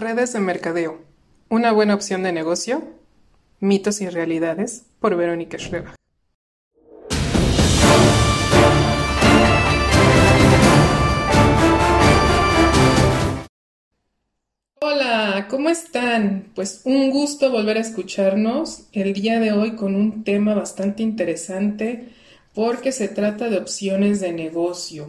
Redes 0.00 0.32
de 0.32 0.40
mercadeo. 0.40 0.98
Una 1.50 1.72
buena 1.72 1.94
opción 1.94 2.22
de 2.22 2.32
negocio. 2.32 2.82
Mitos 3.60 4.00
y 4.00 4.08
realidades 4.08 4.86
por 4.98 5.14
Verónica 5.14 5.58
Schreber. 5.58 5.94
Hola, 14.80 15.48
¿cómo 15.50 15.68
están? 15.68 16.46
Pues 16.54 16.80
un 16.84 17.10
gusto 17.10 17.50
volver 17.50 17.76
a 17.76 17.80
escucharnos 17.80 18.88
el 18.92 19.12
día 19.12 19.38
de 19.38 19.52
hoy 19.52 19.76
con 19.76 19.94
un 19.94 20.24
tema 20.24 20.54
bastante 20.54 21.02
interesante 21.02 22.08
porque 22.54 22.92
se 22.92 23.08
trata 23.08 23.50
de 23.50 23.58
opciones 23.58 24.20
de 24.20 24.32
negocio. 24.32 25.08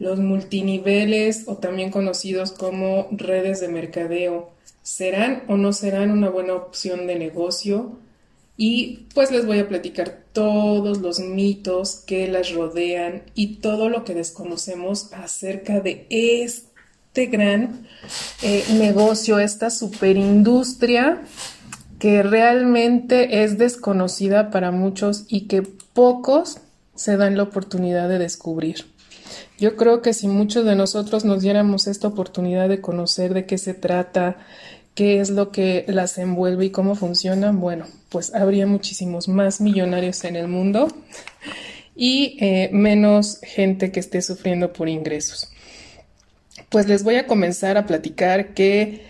Los 0.00 0.18
multiniveles 0.18 1.44
o 1.46 1.58
también 1.58 1.90
conocidos 1.90 2.52
como 2.52 3.06
redes 3.12 3.60
de 3.60 3.68
mercadeo 3.68 4.50
serán 4.82 5.42
o 5.46 5.58
no 5.58 5.74
serán 5.74 6.10
una 6.10 6.30
buena 6.30 6.54
opción 6.54 7.06
de 7.06 7.16
negocio 7.16 7.98
y 8.56 9.06
pues 9.14 9.30
les 9.30 9.44
voy 9.44 9.58
a 9.58 9.68
platicar 9.68 10.22
todos 10.32 11.00
los 11.02 11.20
mitos 11.20 11.96
que 12.06 12.28
las 12.28 12.52
rodean 12.52 13.24
y 13.34 13.56
todo 13.56 13.90
lo 13.90 14.04
que 14.04 14.14
desconocemos 14.14 15.12
acerca 15.12 15.80
de 15.80 16.06
este 16.10 17.26
gran 17.26 17.86
eh, 18.40 18.64
negocio, 18.78 19.38
esta 19.38 19.68
superindustria 19.68 21.22
que 21.98 22.22
realmente 22.22 23.44
es 23.44 23.58
desconocida 23.58 24.50
para 24.50 24.70
muchos 24.70 25.26
y 25.28 25.42
que 25.42 25.60
pocos 25.60 26.58
se 26.94 27.18
dan 27.18 27.36
la 27.36 27.42
oportunidad 27.42 28.08
de 28.08 28.18
descubrir. 28.18 28.86
Yo 29.58 29.76
creo 29.76 30.02
que 30.02 30.12
si 30.12 30.28
muchos 30.28 30.64
de 30.64 30.74
nosotros 30.74 31.24
nos 31.24 31.42
diéramos 31.42 31.86
esta 31.86 32.08
oportunidad 32.08 32.68
de 32.68 32.80
conocer 32.80 33.34
de 33.34 33.46
qué 33.46 33.58
se 33.58 33.74
trata, 33.74 34.36
qué 34.94 35.20
es 35.20 35.30
lo 35.30 35.50
que 35.50 35.84
las 35.88 36.18
envuelve 36.18 36.66
y 36.66 36.70
cómo 36.70 36.94
funcionan, 36.94 37.60
bueno, 37.60 37.86
pues 38.08 38.34
habría 38.34 38.66
muchísimos 38.66 39.28
más 39.28 39.60
millonarios 39.60 40.24
en 40.24 40.36
el 40.36 40.48
mundo 40.48 40.88
y 41.94 42.36
eh, 42.40 42.70
menos 42.72 43.38
gente 43.42 43.92
que 43.92 44.00
esté 44.00 44.22
sufriendo 44.22 44.72
por 44.72 44.88
ingresos 44.88 45.50
pues 46.70 46.86
les 46.86 47.02
voy 47.02 47.16
a 47.16 47.26
comenzar 47.26 47.76
a 47.76 47.86
platicar 47.86 48.54
que 48.54 49.02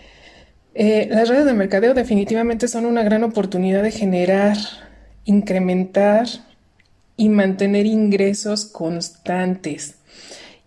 eh, 0.75 1.09
las 1.11 1.29
redes 1.29 1.45
de 1.45 1.53
mercadeo 1.53 1.95
definitivamente 1.95 2.69
son 2.69 2.87
una 2.87 3.03
gran 3.03 3.23
oportunidad 3.23 3.83
de 3.83 3.91
generar, 3.91 4.57
incrementar 5.25 6.27
y 7.17 7.29
mantener 7.29 7.87
ingresos 7.87 8.65
constantes. 8.65 9.97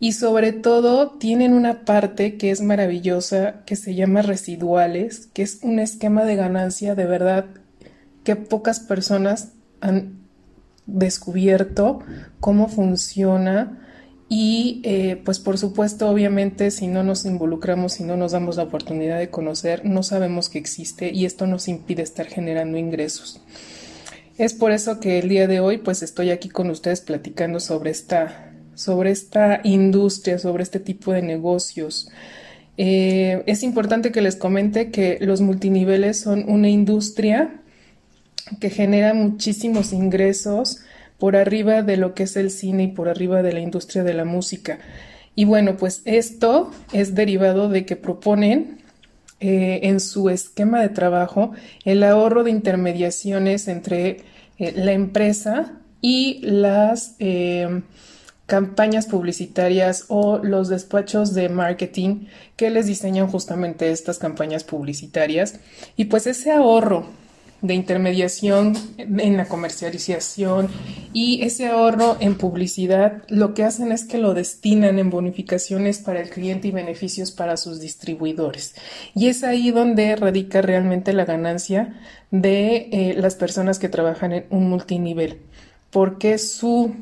Y 0.04 0.12
sobre 0.12 0.52
todo 0.52 1.12
tienen 1.12 1.54
una 1.54 1.86
parte 1.86 2.36
que 2.36 2.52
es 2.52 2.60
maravillosa, 2.60 3.64
que 3.66 3.78
se 3.78 3.96
llama 3.96 4.22
residuales, 4.22 5.30
que 5.34 5.44
es 5.44 5.60
un 5.62 5.80
esquema 5.80 6.26
de 6.26 6.36
ganancia 6.36 6.94
de 6.94 7.06
verdad 7.06 7.46
que 8.26 8.36
pocas 8.36 8.82
personas 8.82 9.54
han 9.80 10.18
descubierto 10.88 12.00
cómo 12.42 12.68
funciona 12.68 13.80
y 14.28 14.82
eh, 14.84 15.22
pues 15.24 15.40
por 15.40 15.58
supuesto, 15.58 16.10
obviamente, 16.10 16.70
si 16.70 16.88
no 16.88 17.06
nos 17.06 17.24
involucramos, 17.24 17.94
si 17.94 18.04
no 18.04 18.18
nos 18.18 18.34
damos 18.34 18.58
la 18.58 18.64
oportunidad 18.64 19.20
de 19.20 19.30
conocer, 19.30 19.86
no 19.86 20.04
sabemos 20.04 20.50
que 20.50 20.60
existe 20.60 21.14
y 21.14 21.24
esto 21.24 21.48
nos 21.48 21.70
impide 21.70 22.02
estar 22.02 22.26
generando 22.26 22.78
ingresos. 22.78 23.40
Es 24.38 24.54
por 24.54 24.74
eso 24.74 25.00
que 25.00 25.20
el 25.20 25.30
día 25.30 25.48
de 25.48 25.62
hoy 25.62 25.78
pues 25.78 26.04
estoy 26.04 26.32
aquí 26.32 26.50
con 26.50 26.70
ustedes 26.70 27.00
platicando 27.00 27.62
sobre 27.62 27.92
esta, 27.92 28.53
sobre 28.76 29.12
esta 29.12 29.62
industria, 29.64 30.40
sobre 30.40 30.64
este 30.64 30.80
tipo 30.80 31.14
de 31.14 31.22
negocios. 31.22 32.10
Eh, 32.78 33.44
es 33.46 33.64
importante 33.64 34.12
que 34.12 34.22
les 34.22 34.36
comente 34.36 34.90
que 34.90 35.18
los 35.22 35.42
multiniveles 35.42 36.20
son 36.20 36.50
una 36.50 36.70
industria 36.70 37.62
que 38.60 38.70
genera 38.70 39.14
muchísimos 39.14 39.94
ingresos 39.94 40.82
por 41.20 41.36
arriba 41.36 41.84
de 41.84 41.98
lo 41.98 42.14
que 42.16 42.24
es 42.24 42.36
el 42.36 42.50
cine 42.50 42.84
y 42.84 42.88
por 42.88 43.10
arriba 43.10 43.44
de 43.44 43.54
la 43.54 43.60
industria 43.60 44.04
de 44.04 44.14
la 44.14 44.26
música. 44.26 44.80
Y 45.36 45.46
bueno, 45.46 45.78
pues 45.78 46.02
esto 46.06 46.72
es 46.92 47.16
derivado 47.16 47.70
de 47.70 47.86
que 47.86 47.96
proponen 47.96 48.80
eh, 49.40 49.82
en 49.84 50.00
su 50.00 50.30
esquema 50.30 50.82
de 50.82 50.90
trabajo 50.90 51.54
el 51.86 52.04
ahorro 52.04 52.44
de 52.44 52.52
intermediaciones 52.52 53.68
entre 53.68 54.22
eh, 54.58 54.74
la 54.76 54.94
empresa 54.94 55.74
y 56.02 56.40
las 56.44 57.16
campañas 58.46 59.08
publicitarias 59.08 60.06
o 60.10 60.40
los 60.40 60.70
despachos 60.70 61.34
de 61.34 61.50
marketing 61.50 62.28
que 62.56 62.70
les 62.70 62.88
diseñan 62.88 63.28
justamente 63.28 63.92
estas 63.92 64.20
campañas 64.20 64.64
publicitarias. 64.64 65.60
Y 65.96 66.06
pues 66.06 66.28
ese 66.28 66.52
ahorro 66.52 67.06
de 67.64 67.74
intermediación 67.74 68.74
en 68.98 69.38
la 69.38 69.46
comercialización 69.46 70.68
y 71.14 71.44
ese 71.44 71.68
ahorro 71.68 72.18
en 72.20 72.36
publicidad 72.36 73.24
lo 73.30 73.54
que 73.54 73.64
hacen 73.64 73.94
es 73.94 74.04
que 74.04 74.18
lo 74.18 74.34
destinan 74.34 75.00
en 75.00 75.10
bonificaciones 75.10 76.00
para 76.00 76.20
el 76.20 76.30
cliente 76.30 76.68
y 76.68 76.72
beneficios 76.72 77.32
para 77.32 77.56
sus 77.56 77.80
distribuidores. 77.80 78.76
Y 79.16 79.30
es 79.30 79.46
ahí 79.46 79.72
donde 79.72 80.14
radica 80.18 80.62
realmente 80.62 81.14
la 81.14 81.24
ganancia 81.24 81.98
de 82.32 82.90
eh, 82.92 83.16
las 83.18 83.36
personas 83.36 83.80
que 83.80 83.88
trabajan 83.88 84.34
en 84.34 84.46
un 84.50 84.70
multinivel, 84.70 85.40
porque 85.90 86.38
su 86.40 86.94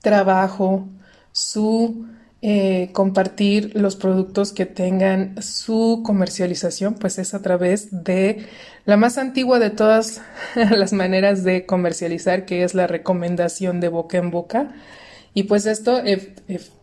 trabajo, 0.00 0.88
su 1.32 2.06
eh, 2.42 2.88
compartir 2.94 3.72
los 3.74 3.96
productos 3.96 4.52
que 4.54 4.64
tengan 4.64 5.42
su 5.42 6.02
comercialización, 6.02 6.94
pues 6.94 7.18
es 7.18 7.34
a 7.34 7.42
través 7.42 8.04
de 8.04 8.46
la 8.86 8.96
más 8.96 9.18
antigua 9.18 9.58
de 9.58 9.68
todas 9.68 10.22
las 10.54 10.94
maneras 10.94 11.44
de 11.44 11.66
comercializar, 11.66 12.46
que 12.46 12.64
es 12.64 12.74
la 12.74 12.86
recomendación 12.86 13.80
de 13.80 13.88
boca 13.88 14.16
en 14.16 14.30
boca. 14.30 14.72
Y 15.34 15.44
pues 15.44 15.66
esto 15.66 16.00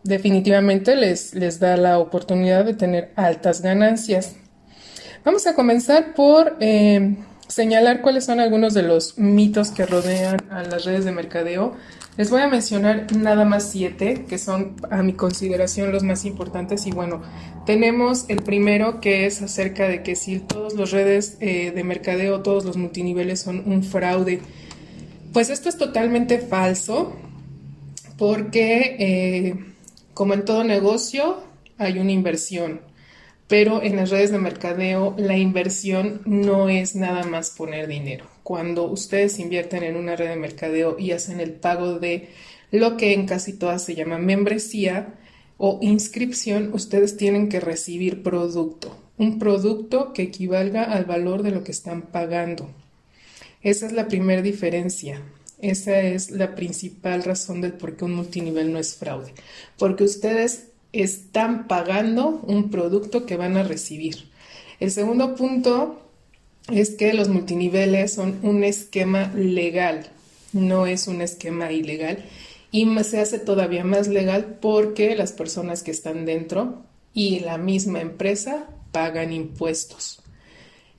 definitivamente 0.04 0.94
les, 0.94 1.34
les 1.34 1.58
da 1.58 1.76
la 1.76 1.98
oportunidad 1.98 2.64
de 2.64 2.74
tener 2.74 3.10
altas 3.16 3.60
ganancias. 3.60 4.36
Vamos 5.24 5.46
a 5.48 5.54
comenzar 5.54 6.14
por 6.14 6.56
eh, 6.60 7.16
señalar 7.48 8.00
cuáles 8.00 8.24
son 8.24 8.38
algunos 8.38 8.74
de 8.74 8.84
los 8.84 9.18
mitos 9.18 9.70
que 9.70 9.84
rodean 9.86 10.36
a 10.50 10.62
las 10.62 10.84
redes 10.84 11.04
de 11.04 11.12
mercadeo 11.12 11.74
les 12.18 12.30
voy 12.30 12.42
a 12.42 12.48
mencionar 12.48 13.06
nada 13.16 13.44
más 13.44 13.70
siete, 13.70 14.26
que 14.28 14.38
son 14.38 14.74
a 14.90 15.04
mi 15.04 15.12
consideración 15.12 15.92
los 15.92 16.02
más 16.02 16.24
importantes. 16.24 16.84
Y 16.86 16.90
bueno, 16.90 17.22
tenemos 17.64 18.24
el 18.28 18.42
primero 18.42 19.00
que 19.00 19.24
es 19.24 19.40
acerca 19.40 19.86
de 19.88 20.02
que 20.02 20.16
si 20.16 20.40
todas 20.40 20.74
las 20.74 20.90
redes 20.90 21.36
eh, 21.40 21.70
de 21.70 21.84
mercadeo, 21.84 22.42
todos 22.42 22.64
los 22.64 22.76
multiniveles 22.76 23.40
son 23.40 23.62
un 23.66 23.84
fraude. 23.84 24.40
Pues 25.32 25.48
esto 25.48 25.68
es 25.68 25.78
totalmente 25.78 26.38
falso, 26.38 27.14
porque 28.18 28.96
eh, 28.98 29.54
como 30.12 30.34
en 30.34 30.44
todo 30.44 30.64
negocio, 30.64 31.38
hay 31.78 32.00
una 32.00 32.10
inversión 32.10 32.80
pero 33.48 33.82
en 33.82 33.96
las 33.96 34.10
redes 34.10 34.30
de 34.30 34.38
mercadeo 34.38 35.14
la 35.16 35.36
inversión 35.36 36.20
no 36.26 36.68
es 36.68 36.94
nada 36.94 37.24
más 37.24 37.50
poner 37.50 37.88
dinero. 37.88 38.26
Cuando 38.48 38.84
ustedes 38.84 39.38
invierten 39.40 39.82
en 39.82 39.94
una 39.94 40.16
red 40.16 40.30
de 40.30 40.36
mercadeo 40.36 40.98
y 40.98 41.12
hacen 41.12 41.38
el 41.38 41.52
pago 41.52 41.98
de 41.98 42.30
lo 42.70 42.96
que 42.96 43.12
en 43.12 43.26
casi 43.26 43.52
todas 43.52 43.84
se 43.84 43.94
llama 43.94 44.16
membresía 44.16 45.18
o 45.58 45.78
inscripción, 45.82 46.70
ustedes 46.72 47.18
tienen 47.18 47.50
que 47.50 47.60
recibir 47.60 48.22
producto, 48.22 48.96
un 49.18 49.38
producto 49.38 50.14
que 50.14 50.22
equivalga 50.22 50.84
al 50.84 51.04
valor 51.04 51.42
de 51.42 51.50
lo 51.50 51.62
que 51.62 51.72
están 51.72 52.00
pagando. 52.00 52.70
Esa 53.60 53.84
es 53.84 53.92
la 53.92 54.08
primera 54.08 54.40
diferencia. 54.40 55.20
Esa 55.60 56.00
es 56.00 56.30
la 56.30 56.54
principal 56.54 57.24
razón 57.24 57.60
del 57.60 57.74
por 57.74 57.98
qué 57.98 58.06
un 58.06 58.14
multinivel 58.14 58.72
no 58.72 58.78
es 58.78 58.94
fraude. 58.94 59.34
Porque 59.76 60.04
ustedes 60.04 60.68
están 60.94 61.68
pagando 61.68 62.40
un 62.46 62.70
producto 62.70 63.26
que 63.26 63.36
van 63.36 63.58
a 63.58 63.62
recibir. 63.62 64.30
El 64.80 64.90
segundo 64.90 65.34
punto 65.34 66.07
es 66.72 66.90
que 66.90 67.12
los 67.14 67.28
multiniveles 67.28 68.12
son 68.12 68.38
un 68.42 68.64
esquema 68.64 69.32
legal, 69.34 70.08
no 70.52 70.86
es 70.86 71.08
un 71.08 71.22
esquema 71.22 71.72
ilegal 71.72 72.24
y 72.70 72.86
se 73.04 73.20
hace 73.20 73.38
todavía 73.38 73.84
más 73.84 74.08
legal 74.08 74.58
porque 74.60 75.16
las 75.16 75.32
personas 75.32 75.82
que 75.82 75.90
están 75.90 76.26
dentro 76.26 76.82
y 77.14 77.40
la 77.40 77.58
misma 77.58 78.00
empresa 78.00 78.66
pagan 78.92 79.32
impuestos. 79.32 80.22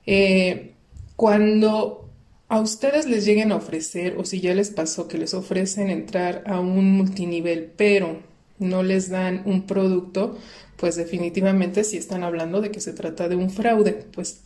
Eh, 0.06 0.72
cuando 1.16 2.08
a 2.48 2.60
ustedes 2.60 3.06
les 3.06 3.24
lleguen 3.24 3.52
a 3.52 3.56
ofrecer 3.56 4.16
o 4.18 4.24
si 4.24 4.40
ya 4.40 4.54
les 4.54 4.70
pasó 4.70 5.06
que 5.06 5.18
les 5.18 5.34
ofrecen 5.34 5.88
entrar 5.88 6.42
a 6.46 6.58
un 6.58 6.92
multinivel 6.92 7.72
pero 7.76 8.18
no 8.58 8.82
les 8.82 9.08
dan 9.08 9.42
un 9.46 9.66
producto, 9.66 10.36
pues 10.76 10.96
definitivamente 10.96 11.84
si 11.84 11.96
están 11.96 12.24
hablando 12.24 12.60
de 12.60 12.70
que 12.70 12.80
se 12.80 12.92
trata 12.92 13.28
de 13.28 13.36
un 13.36 13.50
fraude, 13.50 13.92
pues 14.12 14.40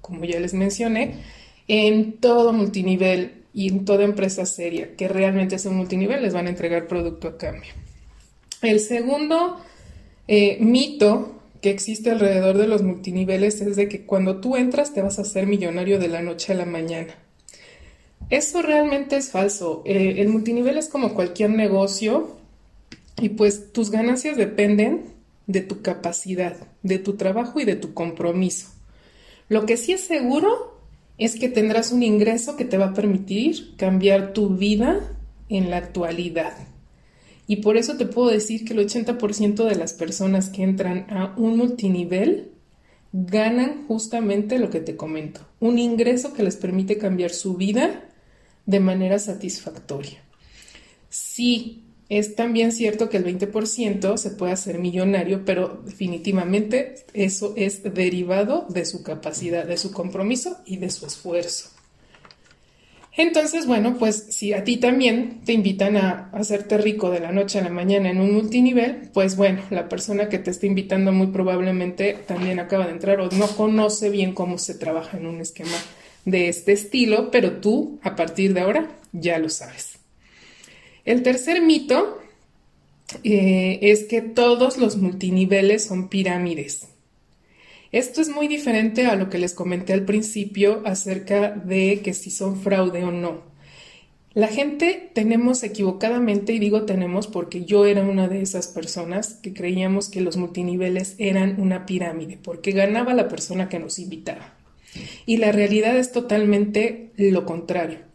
como 0.00 0.24
ya 0.24 0.40
les 0.40 0.54
mencioné, 0.54 1.14
en 1.68 2.14
todo 2.14 2.52
multinivel 2.52 3.44
y 3.52 3.68
en 3.68 3.84
toda 3.84 4.04
empresa 4.04 4.46
seria 4.46 4.94
que 4.96 5.08
realmente 5.08 5.56
es 5.56 5.64
un 5.66 5.76
multinivel 5.76 6.22
les 6.22 6.34
van 6.34 6.46
a 6.46 6.50
entregar 6.50 6.86
producto 6.86 7.28
a 7.28 7.38
cambio. 7.38 7.72
El 8.62 8.80
segundo 8.80 9.56
eh, 10.28 10.58
mito 10.60 11.40
que 11.60 11.70
existe 11.70 12.10
alrededor 12.10 12.58
de 12.58 12.68
los 12.68 12.82
multiniveles 12.82 13.60
es 13.60 13.76
de 13.76 13.88
que 13.88 14.04
cuando 14.04 14.40
tú 14.40 14.56
entras 14.56 14.92
te 14.92 15.02
vas 15.02 15.18
a 15.18 15.22
hacer 15.22 15.46
millonario 15.46 15.98
de 15.98 16.08
la 16.08 16.22
noche 16.22 16.52
a 16.52 16.56
la 16.56 16.66
mañana. 16.66 17.14
Eso 18.28 18.60
realmente 18.60 19.16
es 19.16 19.30
falso. 19.30 19.82
Eh, 19.84 20.16
el 20.18 20.28
multinivel 20.28 20.78
es 20.78 20.88
como 20.88 21.14
cualquier 21.14 21.50
negocio 21.50 22.36
y 23.20 23.30
pues 23.30 23.72
tus 23.72 23.90
ganancias 23.90 24.36
dependen 24.36 25.04
de 25.46 25.60
tu 25.60 25.80
capacidad, 25.80 26.56
de 26.82 26.98
tu 26.98 27.16
trabajo 27.16 27.60
y 27.60 27.64
de 27.64 27.76
tu 27.76 27.94
compromiso. 27.94 28.75
Lo 29.48 29.66
que 29.66 29.76
sí 29.76 29.92
es 29.92 30.02
seguro 30.02 30.80
es 31.18 31.36
que 31.36 31.48
tendrás 31.48 31.92
un 31.92 32.02
ingreso 32.02 32.56
que 32.56 32.64
te 32.64 32.78
va 32.78 32.86
a 32.86 32.94
permitir 32.94 33.76
cambiar 33.76 34.32
tu 34.32 34.50
vida 34.56 35.00
en 35.48 35.70
la 35.70 35.78
actualidad. 35.78 36.54
Y 37.46 37.56
por 37.56 37.76
eso 37.76 37.96
te 37.96 38.06
puedo 38.06 38.28
decir 38.28 38.64
que 38.64 38.74
el 38.74 38.80
80% 38.80 39.64
de 39.64 39.76
las 39.76 39.92
personas 39.92 40.50
que 40.50 40.62
entran 40.62 41.06
a 41.10 41.34
un 41.36 41.56
multinivel 41.56 42.50
ganan 43.12 43.86
justamente 43.86 44.58
lo 44.58 44.68
que 44.68 44.80
te 44.80 44.96
comento, 44.96 45.40
un 45.60 45.78
ingreso 45.78 46.34
que 46.34 46.42
les 46.42 46.56
permite 46.56 46.98
cambiar 46.98 47.30
su 47.30 47.56
vida 47.56 48.04
de 48.66 48.80
manera 48.80 49.18
satisfactoria. 49.18 50.22
Sí, 51.08 51.85
es 52.08 52.36
también 52.36 52.72
cierto 52.72 53.08
que 53.08 53.16
el 53.16 53.24
20% 53.24 54.16
se 54.16 54.30
puede 54.30 54.52
hacer 54.52 54.78
millonario, 54.78 55.44
pero 55.44 55.82
definitivamente 55.84 57.04
eso 57.14 57.54
es 57.56 57.82
derivado 57.82 58.66
de 58.68 58.84
su 58.84 59.02
capacidad, 59.02 59.64
de 59.64 59.76
su 59.76 59.90
compromiso 59.92 60.58
y 60.66 60.76
de 60.76 60.90
su 60.90 61.06
esfuerzo. 61.06 61.70
Entonces, 63.18 63.66
bueno, 63.66 63.96
pues 63.98 64.26
si 64.28 64.52
a 64.52 64.62
ti 64.62 64.76
también 64.76 65.40
te 65.44 65.54
invitan 65.54 65.96
a 65.96 66.28
hacerte 66.32 66.76
rico 66.76 67.10
de 67.10 67.20
la 67.20 67.32
noche 67.32 67.58
a 67.58 67.62
la 67.62 67.70
mañana 67.70 68.10
en 68.10 68.20
un 68.20 68.34
multinivel, 68.34 69.10
pues 69.14 69.36
bueno, 69.36 69.62
la 69.70 69.88
persona 69.88 70.28
que 70.28 70.38
te 70.38 70.50
está 70.50 70.66
invitando 70.66 71.12
muy 71.12 71.28
probablemente 71.28 72.18
también 72.26 72.60
acaba 72.60 72.84
de 72.84 72.92
entrar 72.92 73.20
o 73.20 73.30
no 73.30 73.48
conoce 73.48 74.10
bien 74.10 74.34
cómo 74.34 74.58
se 74.58 74.74
trabaja 74.74 75.16
en 75.16 75.26
un 75.26 75.40
esquema 75.40 75.78
de 76.26 76.48
este 76.48 76.72
estilo, 76.72 77.30
pero 77.30 77.52
tú 77.52 77.98
a 78.02 78.16
partir 78.16 78.52
de 78.52 78.60
ahora 78.60 78.90
ya 79.12 79.38
lo 79.38 79.48
sabes. 79.48 79.95
El 81.06 81.22
tercer 81.22 81.62
mito 81.62 82.18
eh, 83.22 83.78
es 83.80 84.04
que 84.04 84.20
todos 84.20 84.76
los 84.76 84.96
multiniveles 84.96 85.84
son 85.84 86.08
pirámides. 86.08 86.88
Esto 87.92 88.20
es 88.20 88.28
muy 88.28 88.48
diferente 88.48 89.06
a 89.06 89.14
lo 89.14 89.30
que 89.30 89.38
les 89.38 89.54
comenté 89.54 89.92
al 89.92 90.04
principio 90.04 90.82
acerca 90.84 91.50
de 91.50 92.00
que 92.02 92.12
si 92.12 92.32
son 92.32 92.60
fraude 92.60 93.04
o 93.04 93.12
no. 93.12 93.42
La 94.34 94.48
gente 94.48 95.10
tenemos 95.14 95.62
equivocadamente, 95.62 96.52
y 96.52 96.58
digo 96.58 96.82
tenemos 96.82 97.28
porque 97.28 97.64
yo 97.64 97.86
era 97.86 98.02
una 98.02 98.26
de 98.26 98.42
esas 98.42 98.66
personas 98.66 99.34
que 99.34 99.54
creíamos 99.54 100.10
que 100.10 100.20
los 100.20 100.36
multiniveles 100.36 101.14
eran 101.18 101.60
una 101.60 101.86
pirámide, 101.86 102.36
porque 102.42 102.72
ganaba 102.72 103.14
la 103.14 103.28
persona 103.28 103.68
que 103.68 103.78
nos 103.78 104.00
invitaba. 104.00 104.54
Y 105.24 105.36
la 105.36 105.52
realidad 105.52 105.96
es 105.96 106.10
totalmente 106.10 107.12
lo 107.16 107.46
contrario. 107.46 108.05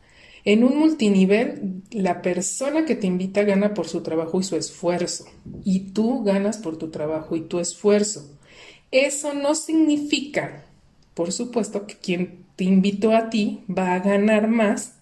En 0.43 0.63
un 0.63 0.79
multinivel, 0.79 1.83
la 1.91 2.23
persona 2.23 2.85
que 2.85 2.95
te 2.95 3.05
invita 3.05 3.43
gana 3.43 3.75
por 3.75 3.87
su 3.87 4.01
trabajo 4.01 4.39
y 4.39 4.43
su 4.43 4.55
esfuerzo, 4.55 5.25
y 5.63 5.91
tú 5.91 6.23
ganas 6.23 6.57
por 6.57 6.77
tu 6.77 6.89
trabajo 6.89 7.35
y 7.35 7.41
tu 7.41 7.59
esfuerzo. 7.59 8.37
Eso 8.89 9.33
no 9.35 9.53
significa, 9.53 10.65
por 11.13 11.31
supuesto, 11.31 11.85
que 11.85 11.95
quien 11.95 12.45
te 12.55 12.63
invitó 12.63 13.15
a 13.15 13.29
ti 13.29 13.63
va 13.69 13.93
a 13.93 13.99
ganar 13.99 14.47
más. 14.47 14.95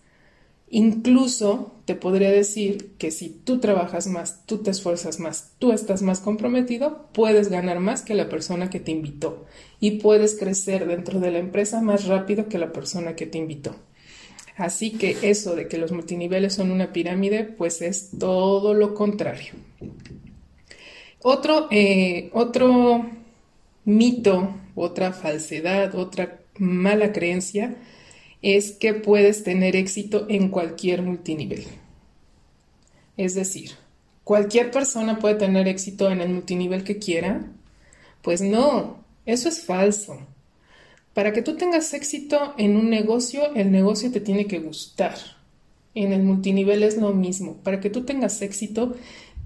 Incluso 0.70 1.74
te 1.86 1.96
podría 1.96 2.30
decir 2.30 2.92
que 2.98 3.10
si 3.10 3.30
tú 3.30 3.60
trabajas 3.60 4.08
más, 4.08 4.46
tú 4.46 4.58
te 4.58 4.72
esfuerzas 4.72 5.20
más, 5.20 5.54
tú 5.58 5.72
estás 5.72 6.02
más 6.02 6.20
comprometido, 6.20 7.08
puedes 7.14 7.50
ganar 7.50 7.80
más 7.80 8.02
que 8.04 8.14
la 8.14 8.30
persona 8.30 8.70
que 8.70 8.80
te 8.80 8.92
invitó 8.92 9.46
y 9.80 10.00
puedes 10.00 10.36
crecer 10.36 10.86
dentro 10.86 11.20
de 11.20 11.32
la 11.32 11.40
empresa 11.40 11.82
más 11.82 12.06
rápido 12.06 12.50
que 12.50 12.60
la 12.60 12.72
persona 12.74 13.16
que 13.16 13.26
te 13.26 13.40
invitó. 13.40 13.76
Así 14.60 14.92
que 14.92 15.16
eso 15.22 15.56
de 15.56 15.70
que 15.70 15.78
los 15.78 15.94
multiniveles 15.94 16.54
son 16.54 16.70
una 16.70 16.92
pirámide, 16.92 17.46
pues 17.46 17.82
es 17.82 18.10
todo 18.20 18.74
lo 18.74 18.94
contrario. 18.94 19.54
Otro, 21.22 21.70
eh, 21.72 22.30
otro 22.34 23.10
mito, 23.86 24.54
otra 24.76 25.14
falsedad, 25.14 25.96
otra 25.96 26.42
mala 26.58 27.14
creencia 27.14 27.78
es 28.42 28.74
que 28.74 28.94
puedes 28.94 29.46
tener 29.46 29.78
éxito 29.78 30.26
en 30.28 30.50
cualquier 30.50 31.04
multinivel. 31.04 31.64
Es 33.16 33.36
decir, 33.36 33.72
cualquier 34.26 34.72
persona 34.72 35.20
puede 35.20 35.36
tener 35.36 35.70
éxito 35.70 36.12
en 36.12 36.20
el 36.20 36.28
multinivel 36.28 36.84
que 36.84 36.98
quiera. 36.98 37.46
Pues 38.22 38.42
no, 38.42 39.06
eso 39.26 39.48
es 39.48 39.64
falso. 39.64 40.20
Para 41.14 41.34
que 41.34 41.42
tú 41.42 41.56
tengas 41.56 41.94
éxito 41.94 42.54
en 42.58 42.78
un 42.78 42.90
negocio, 42.90 43.54
el 43.56 43.72
negocio 43.72 44.12
te 44.12 44.22
tiene 44.22 44.46
que 44.46 44.60
gustar. 44.60 45.16
En 45.96 46.14
el 46.14 46.24
multinivel 46.24 46.84
es 46.84 46.98
lo 46.98 47.14
mismo. 47.14 47.58
Para 47.64 47.80
que 47.80 47.90
tú 47.90 48.06
tengas 48.06 48.42
éxito, 48.42 48.96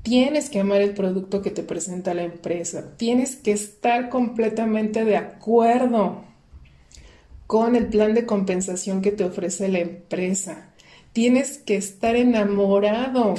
Tienes 0.04 0.50
que 0.50 0.60
amar 0.60 0.82
el 0.82 0.94
producto 0.94 1.42
que 1.42 1.50
te 1.50 1.64
presenta 1.64 2.14
la 2.14 2.24
empresa. 2.24 2.98
Tienes 2.98 3.38
que 3.38 3.54
estar 3.54 4.10
completamente 4.10 5.06
de 5.06 5.16
acuerdo 5.16 6.26
con 7.48 7.78
el 7.78 7.88
plan 7.88 8.14
de 8.14 8.26
compensación 8.26 9.02
que 9.02 9.14
te 9.14 9.24
ofrece 9.24 9.70
la 9.70 9.80
empresa. 9.80 10.74
Tienes 11.14 11.58
que 11.58 11.78
estar 11.78 12.18
enamorado 12.18 13.36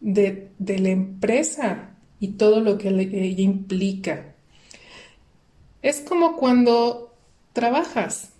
de, 0.00 0.50
la 0.60 0.90
empresa 0.90 1.96
y 2.20 2.28
todo 2.28 2.60
lo 2.60 2.78
que 2.78 2.88
ella 2.88 3.42
implica. 3.42 4.36
Es 5.82 6.00
como 6.00 6.36
cuando 6.36 7.11
trabajas. 7.52 8.30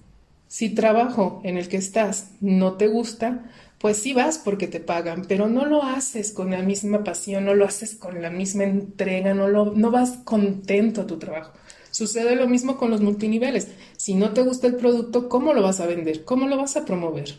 Si 0.49 0.71
trabajo 0.71 1.41
en 1.45 1.57
el 1.57 1.69
que 1.69 1.79
estás 1.79 2.33
no 2.41 2.75
te 2.75 2.89
gusta, 2.89 3.51
pues 3.79 3.97
sí 3.97 4.13
vas 4.13 4.39
porque 4.39 4.69
te 4.69 4.81
pagan, 4.81 5.25
pero 5.27 5.49
no 5.49 5.65
lo 5.65 5.83
haces 5.83 6.31
con 6.33 6.51
la 6.51 6.63
misma 6.63 7.03
pasión, 7.05 7.45
no 7.45 7.55
lo 7.55 7.65
haces 7.65 7.97
con 7.97 8.23
la 8.23 8.31
misma 8.31 8.65
entrega, 8.65 9.35
no, 9.35 9.49
lo, 9.49 9.73
no 9.73 9.91
vas 9.91 10.19
contento 10.25 11.01
a 11.01 11.07
tu 11.07 11.19
trabajo. 11.19 11.53
Sucede 11.91 12.37
lo 12.37 12.49
mismo 12.49 12.77
con 12.77 12.91
los 12.91 13.01
multiniveles. 13.01 13.69
Si 13.97 14.15
no 14.15 14.33
te 14.33 14.43
gusta 14.43 14.67
el 14.67 14.77
producto, 14.77 15.29
¿cómo 15.29 15.53
lo 15.53 15.63
vas 15.63 15.81
a 15.81 15.87
vender? 15.87 16.25
¿Cómo 16.25 16.47
lo 16.47 16.57
vas 16.57 16.77
a 16.77 16.85
promover? 16.85 17.39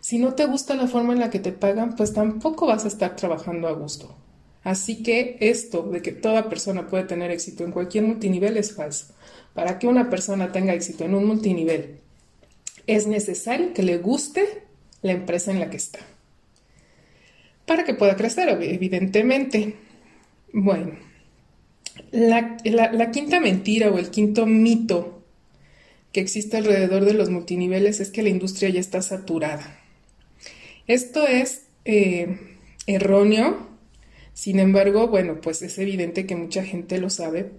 Si 0.00 0.18
no 0.18 0.34
te 0.34 0.46
gusta 0.46 0.74
la 0.74 0.88
forma 0.88 1.12
en 1.12 1.20
la 1.20 1.30
que 1.30 1.38
te 1.38 1.52
pagan, 1.52 1.96
pues 1.96 2.12
tampoco 2.12 2.66
vas 2.66 2.84
a 2.84 2.88
estar 2.88 3.16
trabajando 3.16 3.68
a 3.68 3.72
gusto. 3.72 4.14
Así 4.64 5.02
que 5.02 5.36
esto 5.40 5.82
de 5.82 6.00
que 6.00 6.12
toda 6.12 6.48
persona 6.48 6.88
puede 6.88 7.04
tener 7.04 7.30
éxito 7.30 7.64
en 7.64 7.70
cualquier 7.70 8.04
multinivel 8.04 8.56
es 8.56 8.74
falso. 8.74 9.14
Para 9.52 9.78
que 9.78 9.86
una 9.86 10.10
persona 10.10 10.50
tenga 10.50 10.72
éxito 10.72 11.04
en 11.04 11.14
un 11.14 11.26
multinivel, 11.26 12.00
es 12.86 13.06
necesario 13.06 13.74
que 13.74 13.82
le 13.82 13.98
guste 13.98 14.64
la 15.02 15.12
empresa 15.12 15.50
en 15.50 15.60
la 15.60 15.68
que 15.68 15.76
está. 15.76 16.00
Para 17.66 17.84
que 17.84 17.94
pueda 17.94 18.16
crecer, 18.16 18.48
evidentemente. 18.48 19.76
Bueno, 20.52 20.92
la, 22.10 23.10
quinta 23.12 23.40
mentira 23.40 23.90
o 23.90 23.98
el 23.98 24.10
quinto 24.10 24.46
mito 24.46 25.22
que 26.12 26.20
existe 26.20 26.56
alrededor 26.56 27.04
de 27.04 27.14
los 27.14 27.28
multiniveles 27.28 28.00
es 28.00 28.10
que 28.10 28.22
la 28.22 28.28
industria 28.28 28.70
ya 28.70 28.80
está 28.80 29.02
saturada. 29.02 29.78
Esto 30.86 31.26
es 31.26 31.62
eh, 31.84 32.38
erróneo, 32.86 33.73
sin 34.34 34.58
embargo, 34.58 35.08
bueno, 35.08 35.40
pues 35.40 35.62
es 35.62 35.78
evidente 35.78 36.26
que 36.26 36.36
mucha 36.36 36.62
gente 36.64 36.98
lo 36.98 37.08
sabe 37.08 37.52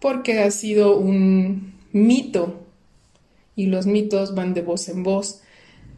porque 0.00 0.40
ha 0.40 0.50
sido 0.50 0.98
un 0.98 1.74
mito 1.92 2.66
y 3.54 3.66
los 3.66 3.86
mitos 3.86 4.34
van 4.34 4.54
de 4.54 4.62
voz 4.62 4.88
en 4.88 5.02
voz. 5.02 5.42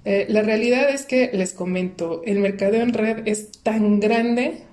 Eh, 0.04 0.26
la 0.28 0.42
realidad 0.42 0.90
es 0.90 1.04
que, 1.04 1.30
les 1.32 1.52
comento, 1.52 2.22
el 2.24 2.40
mercadeo 2.40 2.82
en 2.82 2.92
red 2.92 3.22
es 3.26 3.52
tan 3.62 4.00
grande 4.00 4.64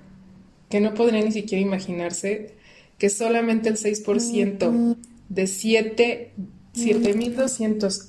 que 0.70 0.80
no 0.80 0.94
podría 0.94 1.22
ni 1.22 1.30
siquiera 1.32 1.62
imaginarse 1.62 2.54
que 2.98 3.10
solamente 3.10 3.68
el 3.68 3.76
6% 3.76 4.96
de 5.28 5.44
7.200 5.44 8.08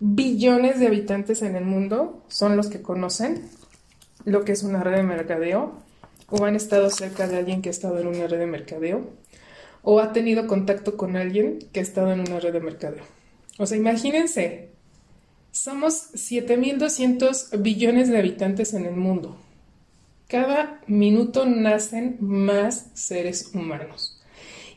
billones 0.00 0.80
de 0.80 0.86
habitantes 0.86 1.40
en 1.42 1.56
el 1.56 1.64
mundo 1.64 2.22
son 2.28 2.56
los 2.56 2.68
que 2.68 2.82
conocen 2.82 3.42
lo 4.24 4.44
que 4.44 4.52
es 4.52 4.62
una 4.62 4.82
red 4.82 4.96
de 4.96 5.02
mercadeo 5.02 5.89
o 6.30 6.44
han 6.44 6.56
estado 6.56 6.90
cerca 6.90 7.26
de 7.26 7.38
alguien 7.38 7.62
que 7.62 7.68
ha 7.68 7.72
estado 7.72 7.98
en 7.98 8.06
una 8.06 8.26
red 8.26 8.38
de 8.38 8.46
mercadeo 8.46 9.10
o 9.82 10.00
ha 10.00 10.12
tenido 10.12 10.46
contacto 10.46 10.96
con 10.96 11.16
alguien 11.16 11.58
que 11.72 11.80
ha 11.80 11.82
estado 11.82 12.12
en 12.12 12.20
una 12.20 12.40
red 12.40 12.52
de 12.52 12.60
mercadeo. 12.60 13.04
O 13.58 13.66
sea, 13.66 13.76
imagínense 13.76 14.70
somos 15.52 16.12
7.200 16.14 17.60
billones 17.60 18.08
de 18.08 18.18
habitantes 18.18 18.72
en 18.74 18.86
el 18.86 18.94
mundo. 18.94 19.36
Cada 20.28 20.80
minuto 20.86 21.44
nacen 21.44 22.18
más 22.20 22.86
seres 22.94 23.50
humanos. 23.52 24.20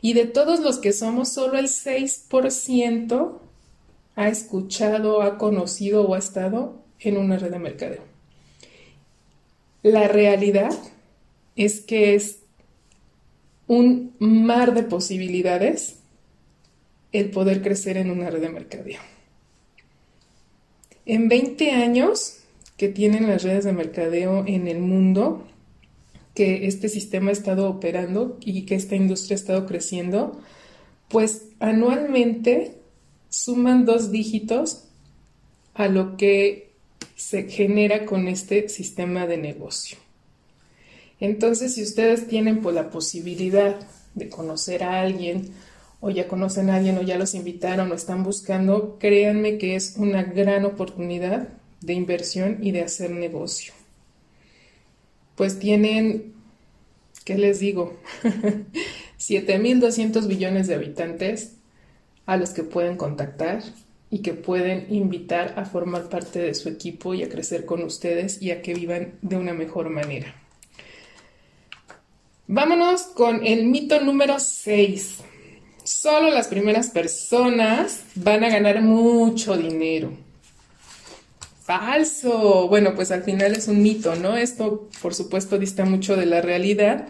Y 0.01 0.13
de 0.13 0.25
todos 0.25 0.60
los 0.60 0.79
que 0.79 0.91
somos, 0.91 1.29
solo 1.29 1.60
el 1.60 1.67
6% 1.67 3.38
ha 4.15 4.27
escuchado, 4.27 5.22
ha 5.22 5.38
conocido 5.38 6.07
o 6.07 6.15
ha 6.15 6.19
estado 6.19 6.81
en 7.00 7.17
una 7.17 7.38
red 7.38 7.51
de 7.51 7.60
mercadeo. 7.60 8.01
La 9.83 10.07
realidad 10.07 10.74
es 11.55 11.81
que 11.81 12.15
es 12.15 12.39
un 13.67 14.13
mar 14.19 14.74
de 14.74 14.83
posibilidades 14.83 16.00
el 17.12 17.29
poder 17.29 17.62
crecer 17.62 17.98
en 17.98 18.10
una 18.10 18.29
red 18.29 18.41
de 18.41 18.50
mercadeo. 18.50 19.00
En 21.05 21.29
20 21.29 21.72
años 21.72 22.39
que 22.77 22.89
tienen 22.89 23.27
las 23.27 23.43
redes 23.43 23.65
de 23.65 23.74
mercadeo 23.74 24.45
en 24.48 24.67
el 24.67 24.79
mundo, 24.79 25.45
que 26.33 26.65
este 26.65 26.89
sistema 26.89 27.29
ha 27.29 27.33
estado 27.33 27.69
operando 27.69 28.38
y 28.41 28.63
que 28.65 28.75
esta 28.75 28.95
industria 28.95 29.36
ha 29.36 29.39
estado 29.39 29.65
creciendo, 29.67 30.41
pues 31.10 31.45
anualmente 31.60 32.79
suman 33.29 33.86
dos 33.86 34.12
dígitos 34.12 34.86
a 35.75 35.88
lo 35.88 36.17
que 36.17 36.72
se 37.15 37.50
genera 37.50 38.05
con 38.05 38.27
este 38.27 38.69
sistema 38.69 39.27
de 39.27 39.38
negocio. 39.38 40.02
Entonces, 41.24 41.75
si 41.75 41.84
ustedes 41.84 42.27
tienen 42.27 42.60
pues, 42.60 42.75
la 42.75 42.89
posibilidad 42.89 43.80
de 44.13 44.27
conocer 44.27 44.84
a 44.84 45.00
alguien, 45.00 45.53
o 46.01 46.10
ya 46.10 46.27
conocen 46.27 46.70
a 46.70 46.75
alguien, 46.75 46.98
o 46.98 47.01
ya 47.01 47.18
los 47.18 47.34
invitaron, 47.34 47.89
o 47.89 47.96
están 47.96 48.25
buscando, 48.25 48.98
créanme 49.00 49.58
que 49.58 49.77
es 49.77 49.96
una 49.96 50.24
gran 50.24 50.65
oportunidad 50.65 51.48
de 51.80 51.94
inversión 51.94 52.58
y 52.62 52.72
de 52.72 52.82
hacer 52.82 53.12
negocio. 53.12 53.74
Pues 55.36 55.60
tienen, 55.60 56.34
¿qué 57.24 57.38
les 57.38 57.62
digo? 57.62 57.98
7.200 59.18 60.27
billones 60.27 60.68
de 60.68 60.75
habitantes 60.75 61.53
a 62.25 62.36
los 62.36 62.50
que 62.50 62.63
pueden 62.63 62.98
contactar 62.98 63.63
y 64.10 64.20
que 64.20 64.34
pueden 64.34 64.94
invitar 64.94 65.53
a 65.58 65.63
formar 65.63 66.10
parte 66.10 66.39
de 66.39 66.53
su 66.53 66.68
equipo 66.68 67.13
y 67.13 67.24
a 67.24 67.30
crecer 67.30 67.65
con 67.65 67.82
ustedes 67.82 68.42
y 68.42 68.51
a 68.51 68.62
que 68.62 68.74
vivan 68.74 69.13
de 69.22 69.38
una 69.38 69.53
mejor 69.53 69.89
manera. 69.89 70.42
Vámonos 72.47 73.03
con 73.03 73.45
el 73.45 73.67
mito 73.67 74.01
número 74.01 74.38
6. 74.38 75.19
Solo 75.85 76.29
las 76.29 76.47
primeras 76.50 76.89
personas 76.89 78.01
van 78.15 78.43
a 78.43 78.50
ganar 78.50 78.81
mucho 78.81 79.55
dinero. 79.55 80.12
Falso. 81.63 82.67
Bueno, 82.67 82.95
pues 82.95 83.12
al 83.12 83.23
final 83.23 83.53
es 83.53 83.69
un 83.69 83.81
mito, 83.81 84.15
¿no? 84.15 84.35
Esto, 84.35 84.89
por 85.01 85.15
supuesto, 85.15 85.57
dista 85.57 85.85
mucho 85.85 86.17
de 86.17 86.25
la 86.25 86.41
realidad, 86.41 87.07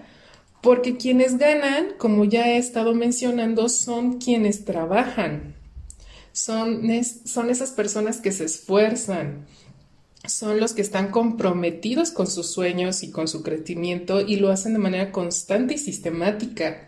porque 0.62 0.98
quienes 0.98 1.40
ganan, 1.40 1.88
como 1.98 2.26
ya 2.26 2.50
he 2.50 2.58
estado 2.58 2.94
mencionando, 2.94 3.70
son 3.70 4.20
quienes 4.20 4.66
trabajan. 4.66 5.56
Son, 6.32 6.84
son 7.26 7.50
esas 7.50 7.72
personas 7.72 8.22
que 8.22 8.32
se 8.32 8.46
esfuerzan, 8.46 9.48
son 10.26 10.60
los 10.60 10.74
que 10.74 10.82
están 10.82 11.12
comprometidos 11.12 12.12
con 12.12 12.28
sus 12.28 12.48
sueños 12.52 13.04
y 13.04 13.12
con 13.12 13.28
su 13.28 13.44
crecimiento 13.44 14.22
y 14.22 14.38
lo 14.38 14.52
hacen 14.52 14.74
de 14.74 14.80
manera 14.80 15.12
constante 15.12 15.74
y 15.74 15.78
sistemática. 15.78 16.88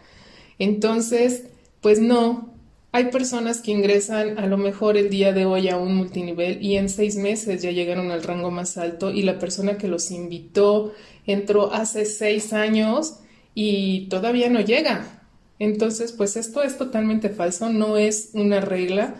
Entonces, 0.57 1.43
pues 1.81 1.99
no, 1.99 2.53
hay 2.91 3.11
personas 3.11 3.59
que 3.59 3.71
ingresan 3.71 4.39
a 4.39 4.47
lo 4.47 4.57
mejor 4.57 4.95
el 4.95 5.09
día 5.09 5.33
de 5.33 5.45
hoy 5.45 5.67
a 5.67 5.75
un 5.77 5.95
multinivel 5.95 6.63
y 6.63 6.77
en 6.77 6.87
seis 6.87 7.17
meses 7.17 7.61
ya 7.61 7.71
llegaron 7.71 8.09
al 8.09 8.23
rango 8.23 8.51
más 8.51 8.77
alto 8.77 9.11
y 9.11 9.23
la 9.23 9.37
persona 9.37 9.77
que 9.77 9.89
los 9.89 10.11
invitó 10.11 10.93
entró 11.27 11.73
hace 11.73 12.05
seis 12.05 12.53
años 12.53 13.17
y 13.53 14.07
todavía 14.07 14.49
no 14.49 14.61
llega. 14.61 15.23
Entonces, 15.59 16.13
pues 16.13 16.37
esto 16.37 16.63
es 16.63 16.77
totalmente 16.77 17.29
falso, 17.29 17.69
no 17.69 17.97
es 17.97 18.29
una 18.33 18.61
regla. 18.61 19.15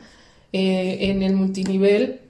Eh, 0.53 1.09
en 1.09 1.21
el 1.21 1.35
multinivel, 1.35 2.21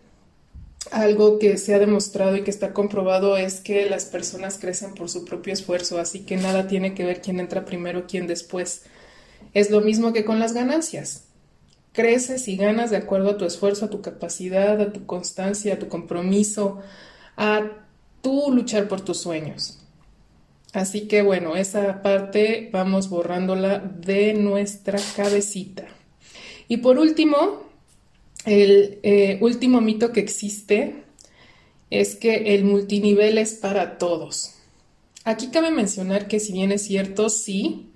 algo 0.95 1.39
que 1.39 1.57
se 1.57 1.75
ha 1.75 1.79
demostrado 1.79 2.37
y 2.37 2.43
que 2.43 2.49
está 2.49 2.71
comprobado 2.71 3.35
es 3.35 3.59
que 3.59 3.89
las 3.89 4.05
personas 4.05 4.57
crecen 4.57 4.93
por 4.93 5.09
su 5.09 5.25
propio 5.25 5.51
esfuerzo, 5.51 5.99
así 5.99 6.21
que 6.21 6.37
nada 6.37 6.67
tiene 6.67 6.93
que 6.93 7.03
ver 7.03 7.21
quién 7.21 7.41
entra 7.41 7.65
primero, 7.65 8.05
quién 8.07 8.27
después. 8.27 8.83
Es 9.53 9.69
lo 9.71 9.81
mismo 9.81 10.13
que 10.13 10.23
con 10.23 10.39
las 10.39 10.53
ganancias. 10.53 11.25
Creces 11.91 12.47
y 12.47 12.55
ganas 12.55 12.91
de 12.91 12.97
acuerdo 12.97 13.31
a 13.31 13.37
tu 13.37 13.43
esfuerzo, 13.43 13.85
a 13.85 13.89
tu 13.89 14.01
capacidad, 14.01 14.79
a 14.79 14.93
tu 14.93 15.05
constancia, 15.05 15.73
a 15.73 15.79
tu 15.79 15.89
compromiso, 15.89 16.79
a 17.35 17.71
tú 18.21 18.53
luchar 18.53 18.87
por 18.87 19.01
tus 19.01 19.17
sueños. 19.17 19.79
Así 20.71 21.09
que 21.09 21.21
bueno, 21.21 21.57
esa 21.57 22.01
parte 22.03 22.69
vamos 22.71 23.09
borrándola 23.09 23.79
de 23.79 24.33
nuestra 24.33 24.97
cabecita. 25.17 25.87
Y 26.69 26.77
por 26.77 26.99
último, 26.99 27.64
el 28.45 28.99
eh, 29.03 29.37
último 29.41 29.81
mito 29.81 30.11
que 30.11 30.19
existe 30.19 31.03
es 31.89 32.15
que 32.15 32.55
el 32.55 32.63
multinivel 32.63 33.37
es 33.37 33.53
para 33.53 33.97
todos. 33.97 34.53
Aquí 35.23 35.47
cabe 35.47 35.71
mencionar 35.71 36.27
que 36.27 36.39
si 36.39 36.53
bien 36.53 36.71
es 36.71 36.83
cierto, 36.83 37.29
sí, 37.29 37.89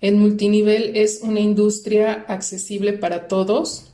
el 0.00 0.16
multinivel 0.16 0.96
es 0.96 1.20
una 1.22 1.40
industria 1.40 2.24
accesible 2.28 2.94
para 2.94 3.28
todos, 3.28 3.92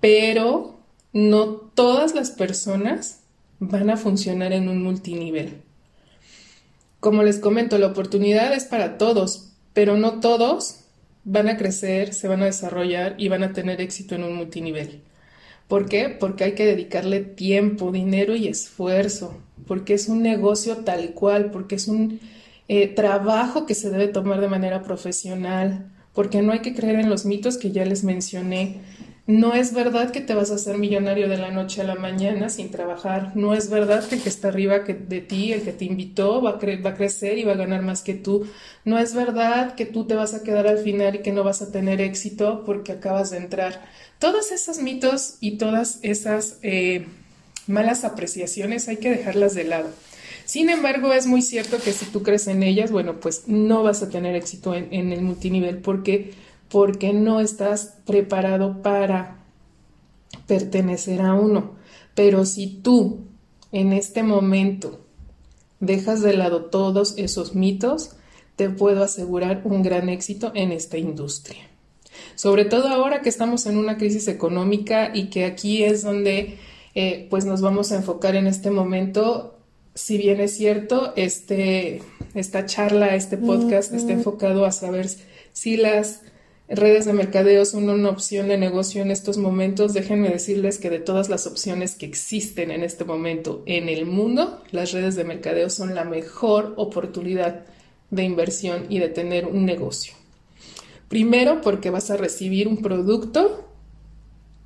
pero 0.00 0.78
no 1.14 1.46
todas 1.74 2.14
las 2.14 2.30
personas 2.30 3.20
van 3.60 3.88
a 3.88 3.96
funcionar 3.96 4.52
en 4.52 4.68
un 4.68 4.82
multinivel. 4.82 5.62
Como 7.00 7.22
les 7.22 7.38
comento, 7.38 7.78
la 7.78 7.88
oportunidad 7.88 8.52
es 8.52 8.64
para 8.64 8.98
todos, 8.98 9.52
pero 9.72 9.96
no 9.96 10.20
todos 10.20 10.80
van 11.24 11.48
a 11.48 11.56
crecer, 11.56 12.12
se 12.12 12.28
van 12.28 12.42
a 12.42 12.46
desarrollar 12.46 13.14
y 13.16 13.28
van 13.28 13.42
a 13.42 13.52
tener 13.52 13.80
éxito 13.80 14.14
en 14.14 14.24
un 14.24 14.34
multinivel. 14.34 15.00
¿Por 15.72 15.88
qué? 15.88 16.10
Porque 16.10 16.44
hay 16.44 16.52
que 16.52 16.66
dedicarle 16.66 17.20
tiempo, 17.20 17.92
dinero 17.92 18.36
y 18.36 18.46
esfuerzo, 18.46 19.40
porque 19.66 19.94
es 19.94 20.06
un 20.06 20.22
negocio 20.22 20.76
tal 20.84 21.14
cual, 21.14 21.50
porque 21.50 21.76
es 21.76 21.88
un 21.88 22.20
eh, 22.68 22.88
trabajo 22.88 23.64
que 23.64 23.74
se 23.74 23.88
debe 23.88 24.08
tomar 24.08 24.42
de 24.42 24.48
manera 24.48 24.82
profesional, 24.82 25.90
porque 26.12 26.42
no 26.42 26.52
hay 26.52 26.58
que 26.58 26.74
creer 26.74 26.96
en 26.96 27.08
los 27.08 27.24
mitos 27.24 27.56
que 27.56 27.70
ya 27.70 27.86
les 27.86 28.04
mencioné 28.04 28.82
no 29.26 29.54
es 29.54 29.72
verdad 29.72 30.10
que 30.10 30.20
te 30.20 30.34
vas 30.34 30.50
a 30.50 30.56
hacer 30.56 30.78
millonario 30.78 31.28
de 31.28 31.36
la 31.36 31.52
noche 31.52 31.80
a 31.80 31.84
la 31.84 31.94
mañana 31.94 32.48
sin 32.48 32.72
trabajar. 32.72 33.36
No 33.36 33.54
es 33.54 33.70
verdad 33.70 34.06
que 34.06 34.16
el 34.16 34.22
que 34.22 34.28
está 34.28 34.48
arriba 34.48 34.80
de 34.80 35.20
ti, 35.20 35.52
el 35.52 35.62
que 35.62 35.72
te 35.72 35.84
invitó, 35.84 36.42
va 36.42 36.50
a, 36.50 36.82
va 36.84 36.90
a 36.90 36.94
crecer 36.96 37.38
y 37.38 37.44
va 37.44 37.52
a 37.52 37.56
ganar 37.56 37.82
más 37.82 38.02
que 38.02 38.14
tú. 38.14 38.48
No 38.84 38.98
es 38.98 39.14
verdad 39.14 39.76
que 39.76 39.86
tú 39.86 40.06
te 40.06 40.16
vas 40.16 40.34
a 40.34 40.42
quedar 40.42 40.66
al 40.66 40.78
final 40.78 41.14
y 41.14 41.18
que 41.20 41.30
no 41.30 41.44
vas 41.44 41.62
a 41.62 41.70
tener 41.70 42.00
éxito 42.00 42.64
porque 42.66 42.92
acabas 42.92 43.30
de 43.30 43.36
entrar. 43.36 43.84
Todos 44.18 44.50
esos 44.50 44.78
mitos 44.78 45.36
y 45.38 45.52
todas 45.52 46.00
esas 46.02 46.58
eh, 46.62 47.06
malas 47.68 48.04
apreciaciones 48.04 48.88
hay 48.88 48.96
que 48.96 49.10
dejarlas 49.10 49.54
de 49.54 49.64
lado. 49.64 49.88
Sin 50.46 50.68
embargo, 50.68 51.12
es 51.12 51.28
muy 51.28 51.42
cierto 51.42 51.78
que 51.78 51.92
si 51.92 52.06
tú 52.06 52.24
crees 52.24 52.48
en 52.48 52.64
ellas, 52.64 52.90
bueno, 52.90 53.20
pues 53.20 53.44
no 53.46 53.84
vas 53.84 54.02
a 54.02 54.10
tener 54.10 54.34
éxito 54.34 54.74
en, 54.74 54.88
en 54.90 55.12
el 55.12 55.22
multinivel 55.22 55.78
porque 55.78 56.32
porque 56.72 57.12
no 57.12 57.40
estás 57.40 57.98
preparado 58.06 58.80
para 58.80 59.44
pertenecer 60.46 61.20
a 61.20 61.34
uno. 61.34 61.72
Pero 62.14 62.46
si 62.46 62.66
tú 62.66 63.26
en 63.72 63.92
este 63.92 64.22
momento 64.22 65.04
dejas 65.80 66.22
de 66.22 66.32
lado 66.32 66.64
todos 66.64 67.12
esos 67.18 67.54
mitos, 67.54 68.16
te 68.56 68.70
puedo 68.70 69.04
asegurar 69.04 69.60
un 69.64 69.82
gran 69.82 70.08
éxito 70.08 70.50
en 70.54 70.72
esta 70.72 70.96
industria. 70.96 71.62
Sobre 72.36 72.64
todo 72.64 72.88
ahora 72.88 73.20
que 73.20 73.28
estamos 73.28 73.66
en 73.66 73.76
una 73.76 73.98
crisis 73.98 74.26
económica 74.26 75.10
y 75.14 75.28
que 75.28 75.44
aquí 75.44 75.84
es 75.84 76.02
donde 76.02 76.56
eh, 76.94 77.26
pues 77.28 77.44
nos 77.44 77.60
vamos 77.60 77.92
a 77.92 77.96
enfocar 77.96 78.34
en 78.34 78.46
este 78.46 78.70
momento. 78.70 79.58
Si 79.94 80.16
bien 80.16 80.40
es 80.40 80.56
cierto, 80.56 81.12
este, 81.16 82.00
esta 82.32 82.64
charla, 82.64 83.14
este 83.14 83.36
podcast 83.36 83.92
está 83.92 84.12
enfocado 84.12 84.64
a 84.64 84.72
saber 84.72 85.06
si 85.52 85.76
las 85.76 86.22
redes 86.68 87.04
de 87.04 87.12
mercadeo 87.12 87.64
son 87.64 87.88
una 87.88 88.08
opción 88.08 88.48
de 88.48 88.56
negocio 88.56 89.02
en 89.02 89.10
estos 89.10 89.38
momentos, 89.38 89.92
déjenme 89.92 90.30
decirles 90.30 90.78
que 90.78 90.90
de 90.90 91.00
todas 91.00 91.28
las 91.28 91.46
opciones 91.46 91.96
que 91.96 92.06
existen 92.06 92.70
en 92.70 92.82
este 92.82 93.04
momento 93.04 93.62
en 93.66 93.88
el 93.88 94.06
mundo, 94.06 94.62
las 94.70 94.92
redes 94.92 95.16
de 95.16 95.24
mercadeo 95.24 95.70
son 95.70 95.94
la 95.94 96.04
mejor 96.04 96.74
oportunidad 96.76 97.64
de 98.10 98.22
inversión 98.24 98.86
y 98.88 98.98
de 98.98 99.08
tener 99.08 99.46
un 99.46 99.64
negocio. 99.64 100.14
Primero 101.08 101.60
porque 101.60 101.90
vas 101.90 102.10
a 102.10 102.16
recibir 102.16 102.68
un 102.68 102.80
producto 102.80 103.68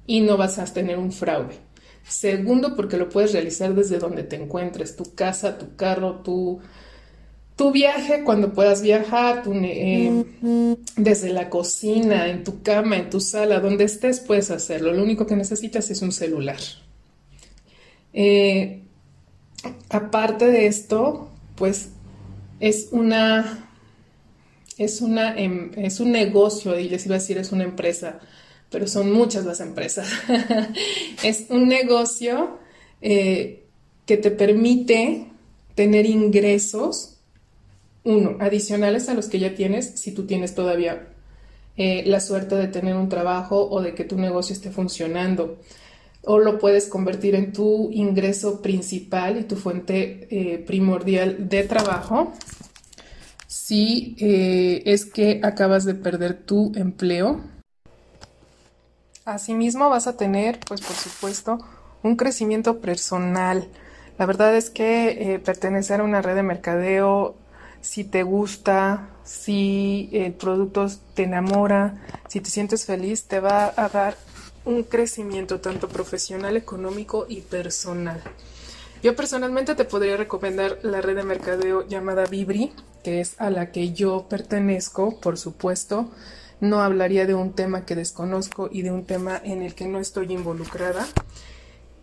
y 0.06 0.20
no 0.20 0.36
vas 0.36 0.58
a 0.58 0.64
tener 0.64 0.98
un 0.98 1.12
fraude. 1.12 1.56
Segundo 2.06 2.76
porque 2.76 2.96
lo 2.96 3.08
puedes 3.08 3.32
realizar 3.32 3.74
desde 3.74 3.98
donde 3.98 4.22
te 4.22 4.36
encuentres, 4.36 4.94
tu 4.94 5.14
casa, 5.14 5.58
tu 5.58 5.74
carro, 5.74 6.20
tu 6.22 6.60
tu 7.56 7.72
viaje 7.72 8.22
cuando 8.22 8.52
puedas 8.52 8.82
viajar, 8.82 9.42
eh, 9.46 10.24
desde 10.96 11.30
la 11.30 11.48
cocina, 11.48 12.28
en 12.28 12.44
tu 12.44 12.62
cama, 12.62 12.98
en 12.98 13.08
tu 13.08 13.18
sala, 13.18 13.60
donde 13.60 13.84
estés, 13.84 14.20
puedes 14.20 14.50
hacerlo. 14.50 14.92
Lo 14.92 15.02
único 15.02 15.26
que 15.26 15.36
necesitas 15.36 15.90
es 15.90 16.02
un 16.02 16.12
celular. 16.12 16.60
Eh, 18.12 18.82
aparte 19.88 20.46
de 20.46 20.66
esto, 20.66 21.30
pues 21.54 21.88
es 22.60 22.88
una, 22.90 23.70
es 24.76 25.00
una, 25.00 25.34
em, 25.38 25.70
es 25.76 25.98
un 26.00 26.12
negocio, 26.12 26.78
y 26.78 26.90
les 26.90 27.06
iba 27.06 27.16
a 27.16 27.18
decir 27.18 27.38
es 27.38 27.52
una 27.52 27.64
empresa, 27.64 28.20
pero 28.70 28.86
son 28.86 29.10
muchas 29.12 29.46
las 29.46 29.60
empresas. 29.60 30.10
es 31.22 31.46
un 31.48 31.68
negocio 31.68 32.58
eh, 33.00 33.64
que 34.04 34.18
te 34.18 34.30
permite 34.30 35.28
tener 35.74 36.04
ingresos 36.04 37.15
uno, 38.06 38.36
adicionales 38.38 39.08
a 39.08 39.14
los 39.14 39.26
que 39.26 39.40
ya 39.40 39.54
tienes, 39.54 39.98
si 39.98 40.12
tú 40.12 40.26
tienes 40.26 40.54
todavía 40.54 41.08
eh, 41.76 42.04
la 42.06 42.20
suerte 42.20 42.54
de 42.54 42.68
tener 42.68 42.94
un 42.94 43.08
trabajo 43.08 43.68
o 43.68 43.82
de 43.82 43.94
que 43.94 44.04
tu 44.04 44.16
negocio 44.16 44.54
esté 44.54 44.70
funcionando. 44.70 45.58
O 46.22 46.38
lo 46.38 46.58
puedes 46.58 46.86
convertir 46.86 47.34
en 47.34 47.52
tu 47.52 47.90
ingreso 47.92 48.62
principal 48.62 49.38
y 49.38 49.42
tu 49.42 49.56
fuente 49.56 50.28
eh, 50.30 50.58
primordial 50.58 51.48
de 51.48 51.64
trabajo. 51.64 52.32
Si 53.48 54.16
eh, 54.20 54.82
es 54.86 55.04
que 55.04 55.40
acabas 55.42 55.84
de 55.84 55.94
perder 55.94 56.34
tu 56.44 56.72
empleo. 56.76 57.40
Asimismo 59.24 59.90
vas 59.90 60.06
a 60.06 60.16
tener, 60.16 60.60
pues 60.60 60.80
por 60.80 60.94
supuesto, 60.94 61.58
un 62.04 62.14
crecimiento 62.14 62.78
personal. 62.78 63.66
La 64.16 64.26
verdad 64.26 64.56
es 64.56 64.70
que 64.70 65.40
pertenecer 65.44 66.00
a 66.00 66.04
una 66.04 66.22
red 66.22 66.36
de 66.36 66.42
mercadeo 66.44 67.34
si 67.86 68.02
te 68.02 68.24
gusta, 68.24 69.10
si 69.22 70.10
el 70.12 70.32
producto 70.32 70.88
te 71.14 71.22
enamora, 71.22 72.02
si 72.28 72.40
te 72.40 72.50
sientes 72.50 72.84
feliz, 72.84 73.24
te 73.24 73.38
va 73.38 73.72
a 73.76 73.88
dar 73.88 74.16
un 74.64 74.82
crecimiento 74.82 75.60
tanto 75.60 75.88
profesional, 75.88 76.56
económico 76.56 77.26
y 77.28 77.42
personal. 77.42 78.20
Yo 79.04 79.14
personalmente 79.14 79.76
te 79.76 79.84
podría 79.84 80.16
recomendar 80.16 80.80
la 80.82 81.00
red 81.00 81.14
de 81.14 81.22
mercadeo 81.22 81.86
llamada 81.86 82.26
Vibri, 82.26 82.72
que 83.04 83.20
es 83.20 83.40
a 83.40 83.50
la 83.50 83.70
que 83.70 83.92
yo 83.92 84.26
pertenezco, 84.28 85.20
por 85.20 85.38
supuesto. 85.38 86.10
No 86.60 86.80
hablaría 86.80 87.24
de 87.24 87.34
un 87.34 87.52
tema 87.52 87.84
que 87.84 87.94
desconozco 87.94 88.68
y 88.72 88.82
de 88.82 88.90
un 88.90 89.04
tema 89.04 89.40
en 89.44 89.62
el 89.62 89.76
que 89.76 89.86
no 89.86 90.00
estoy 90.00 90.32
involucrada. 90.32 91.06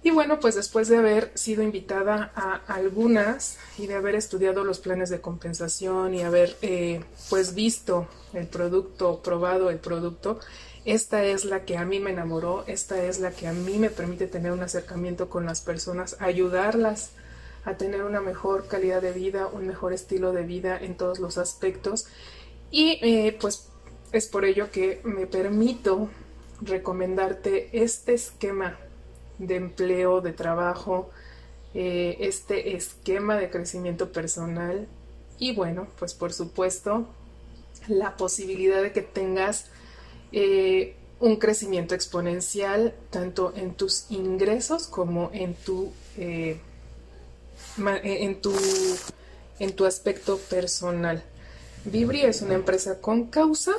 Y 0.04 0.12
bueno, 0.12 0.42
pues 0.42 0.56
después 0.56 0.90
de 0.90 0.98
haber 0.98 1.32
sido 1.34 1.64
invitada 1.64 2.34
a 2.36 2.56
algunas 2.68 3.58
y 3.78 3.88
de 3.88 3.96
haber 3.96 4.16
estudiado 4.16 4.66
los 4.66 4.80
planes 4.80 5.10
de 5.10 5.22
compensación 5.22 6.14
y 6.14 6.24
haber 6.24 6.58
eh, 6.62 7.02
pues 7.30 7.56
visto 7.56 8.08
el 8.34 8.48
producto, 8.48 9.22
probado 9.24 9.70
el 9.70 9.80
producto, 9.80 10.42
esta 10.84 11.24
es 11.24 11.46
la 11.46 11.64
que 11.64 11.78
a 11.78 11.86
mí 11.86 12.02
me 12.02 12.12
enamoró, 12.12 12.66
esta 12.68 13.02
es 13.02 13.22
la 13.22 13.32
que 13.32 13.48
a 13.48 13.54
mí 13.54 13.78
me 13.78 13.90
permite 13.90 14.28
tener 14.28 14.52
un 14.52 14.62
acercamiento 14.62 15.30
con 15.30 15.46
las 15.46 15.62
personas, 15.62 16.18
ayudarlas 16.20 17.12
a 17.64 17.78
tener 17.78 18.04
una 18.04 18.20
mejor 18.20 18.68
calidad 18.68 19.02
de 19.02 19.14
vida, 19.14 19.48
un 19.48 19.66
mejor 19.66 19.94
estilo 19.94 20.34
de 20.34 20.44
vida 20.44 20.78
en 20.78 20.98
todos 20.98 21.20
los 21.20 21.38
aspectos. 21.38 22.08
Y 22.72 23.00
eh, 23.02 23.38
pues 23.40 23.70
es 24.12 24.28
por 24.28 24.44
ello 24.44 24.70
que 24.70 25.00
me 25.06 25.28
permito 25.28 26.10
recomendarte 26.62 27.70
este 27.72 28.14
esquema 28.16 28.78
de 29.40 29.56
empleo, 29.56 30.22
de 30.22 30.34
trabajo, 30.34 31.10
eh, 31.74 32.18
este 32.20 32.76
esquema 32.76 33.38
de 33.38 33.50
crecimiento 33.50 34.12
personal 34.12 34.88
y 35.40 35.56
bueno, 35.56 35.88
pues 35.98 36.14
por 36.14 36.32
supuesto 36.32 37.08
la 37.88 38.16
posibilidad 38.16 38.82
de 38.82 38.92
que 38.92 39.02
tengas 39.02 39.68
eh, 40.32 40.96
un 41.20 41.38
crecimiento 41.38 41.96
exponencial 41.96 42.94
tanto 43.10 43.54
en 43.56 43.74
tus 43.74 44.06
ingresos 44.10 44.88
como 44.88 45.32
en 45.34 45.56
tu, 45.56 45.92
eh, 46.18 46.60
en 47.78 48.42
tu, 48.42 48.54
en 49.60 49.76
tu 49.76 49.86
aspecto 49.86 50.38
personal. 50.38 51.24
Vibri 51.86 52.22
es 52.22 52.42
una 52.42 52.54
empresa 52.54 53.00
con 53.02 53.26
causa 53.26 53.74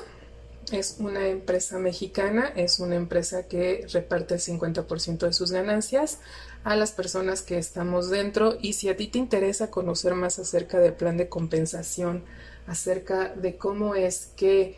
es 0.72 0.96
una 0.98 1.28
empresa 1.28 1.78
mexicana, 1.78 2.52
es 2.56 2.80
una 2.80 2.96
empresa 2.96 3.44
que 3.48 3.86
reparte 3.92 4.34
el 4.34 4.40
50% 4.40 5.26
de 5.26 5.32
sus 5.32 5.52
ganancias 5.52 6.18
a 6.64 6.76
las 6.76 6.92
personas 6.92 7.42
que 7.42 7.58
estamos 7.58 8.10
dentro. 8.10 8.56
Y 8.60 8.74
si 8.74 8.88
a 8.88 8.96
ti 8.96 9.08
te 9.08 9.18
interesa 9.18 9.70
conocer 9.70 10.14
más 10.14 10.38
acerca 10.38 10.78
del 10.78 10.94
plan 10.94 11.16
de 11.16 11.28
compensación, 11.28 12.24
acerca 12.66 13.34
de 13.34 13.56
cómo 13.56 13.94
es 13.94 14.30
que 14.36 14.76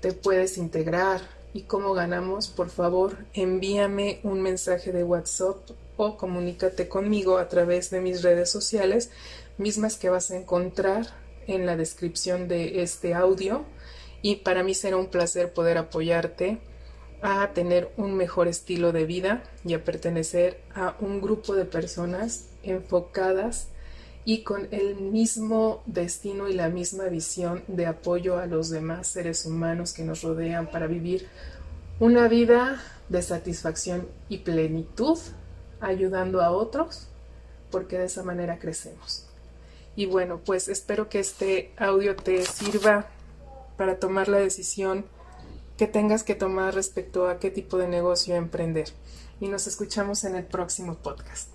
te 0.00 0.12
puedes 0.12 0.58
integrar 0.58 1.20
y 1.52 1.62
cómo 1.62 1.94
ganamos, 1.94 2.48
por 2.48 2.70
favor 2.70 3.16
envíame 3.32 4.20
un 4.22 4.42
mensaje 4.42 4.92
de 4.92 5.04
WhatsApp 5.04 5.56
o 5.96 6.16
comunícate 6.16 6.88
conmigo 6.88 7.38
a 7.38 7.48
través 7.48 7.90
de 7.90 8.00
mis 8.00 8.22
redes 8.22 8.50
sociales, 8.50 9.10
mismas 9.56 9.96
que 9.96 10.10
vas 10.10 10.30
a 10.30 10.36
encontrar 10.36 11.06
en 11.46 11.64
la 11.64 11.76
descripción 11.76 12.48
de 12.48 12.82
este 12.82 13.14
audio 13.14 13.64
y 14.26 14.34
para 14.34 14.64
mí 14.64 14.74
será 14.74 14.96
un 14.96 15.06
placer 15.06 15.52
poder 15.52 15.78
apoyarte 15.78 16.58
a 17.22 17.52
tener 17.52 17.92
un 17.96 18.16
mejor 18.16 18.48
estilo 18.48 18.90
de 18.90 19.06
vida 19.06 19.44
y 19.64 19.72
a 19.74 19.84
pertenecer 19.84 20.60
a 20.74 20.96
un 20.98 21.20
grupo 21.20 21.54
de 21.54 21.64
personas 21.64 22.48
enfocadas 22.64 23.68
y 24.24 24.42
con 24.42 24.66
el 24.72 24.96
mismo 24.96 25.84
destino 25.86 26.48
y 26.48 26.54
la 26.54 26.70
misma 26.70 27.04
visión 27.04 27.62
de 27.68 27.86
apoyo 27.86 28.36
a 28.36 28.46
los 28.46 28.68
demás 28.68 29.06
seres 29.06 29.46
humanos 29.46 29.92
que 29.92 30.02
nos 30.02 30.22
rodean 30.22 30.72
para 30.72 30.88
vivir 30.88 31.28
una 32.00 32.26
vida 32.26 32.82
de 33.08 33.22
satisfacción 33.22 34.08
y 34.28 34.38
plenitud, 34.38 35.20
ayudando 35.80 36.42
a 36.42 36.50
otros, 36.50 37.06
porque 37.70 37.96
de 37.96 38.06
esa 38.06 38.24
manera 38.24 38.58
crecemos. 38.58 39.28
Y 39.94 40.06
bueno, 40.06 40.40
pues 40.44 40.66
espero 40.66 41.08
que 41.08 41.20
este 41.20 41.70
audio 41.78 42.16
te 42.16 42.44
sirva 42.44 43.06
para 43.76 43.98
tomar 43.98 44.28
la 44.28 44.38
decisión 44.38 45.06
que 45.76 45.86
tengas 45.86 46.22
que 46.22 46.34
tomar 46.34 46.74
respecto 46.74 47.28
a 47.28 47.38
qué 47.38 47.50
tipo 47.50 47.76
de 47.76 47.88
negocio 47.88 48.34
emprender. 48.34 48.88
Y 49.40 49.48
nos 49.48 49.66
escuchamos 49.66 50.24
en 50.24 50.36
el 50.36 50.44
próximo 50.44 50.94
podcast. 50.94 51.50